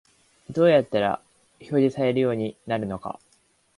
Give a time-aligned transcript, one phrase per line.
[0.49, 1.21] どうやったら
[1.59, 3.19] 表示されるようになるのか